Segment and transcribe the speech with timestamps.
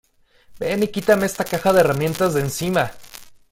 [0.59, 2.91] ¡Ven y quítame esta caja de herramientas de encima!